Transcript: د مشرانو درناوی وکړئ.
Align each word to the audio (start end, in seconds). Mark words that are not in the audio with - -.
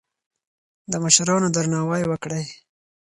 د 0.91 0.93
مشرانو 1.03 1.47
درناوی 1.55 2.03
وکړئ. 2.07 2.45